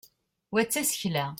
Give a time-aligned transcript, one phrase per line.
[0.53, 1.25] wa d tasekla